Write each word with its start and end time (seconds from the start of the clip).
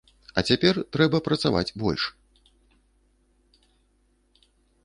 А 0.37 0.43
цяпер 0.49 0.79
трэба 0.95 1.17
працаваць 1.27 1.75
больш. 1.83 2.01